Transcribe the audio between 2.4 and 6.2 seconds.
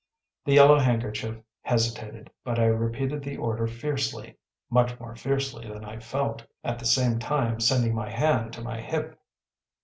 but I repeated the order fiercely (much more fiercely than I